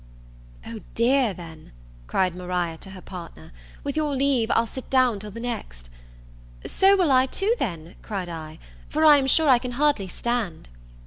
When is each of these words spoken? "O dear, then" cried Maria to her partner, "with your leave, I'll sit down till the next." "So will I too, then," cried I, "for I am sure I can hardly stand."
"O 0.65 0.79
dear, 0.95 1.31
then" 1.31 1.73
cried 2.07 2.35
Maria 2.35 2.75
to 2.79 2.89
her 2.89 3.01
partner, 3.03 3.51
"with 3.83 3.95
your 3.95 4.15
leave, 4.15 4.49
I'll 4.49 4.65
sit 4.65 4.89
down 4.89 5.19
till 5.19 5.29
the 5.29 5.39
next." 5.39 5.91
"So 6.65 6.97
will 6.97 7.11
I 7.11 7.27
too, 7.27 7.53
then," 7.59 7.93
cried 8.01 8.27
I, 8.27 8.57
"for 8.89 9.05
I 9.05 9.17
am 9.17 9.27
sure 9.27 9.47
I 9.47 9.59
can 9.59 9.73
hardly 9.73 10.07
stand." 10.07 10.69